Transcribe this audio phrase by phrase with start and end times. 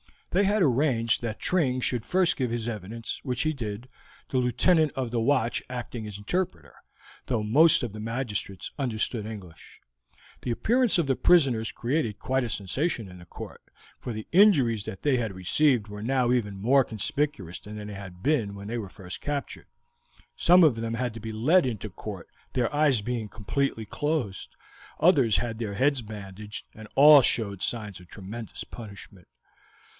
[0.31, 3.89] They had arranged that Tring should first give his evidence, which he did,
[4.29, 6.73] the Lieutenant of the watch acting as interpreter,
[7.27, 9.81] though most of the magistrates understood English.
[10.41, 13.61] The appearance of the prisoners created quite a sensation in the court,
[13.99, 18.23] for the injuries that they had received were now even more conspicuous than they had
[18.23, 19.67] been when they were first captured;
[20.37, 24.55] some of them had to be led into court, their eyes being completely closed,
[24.99, 29.27] others had their heads bandaged, and all showed signs of tremendous punishment.